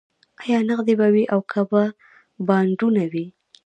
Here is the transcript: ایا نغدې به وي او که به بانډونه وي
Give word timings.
ایا 0.43 0.59
نغدې 0.69 0.93
به 0.99 1.07
وي 1.13 1.25
او 1.33 1.39
که 1.51 1.61
به 1.69 1.83
بانډونه 2.47 3.03
وي 3.11 3.25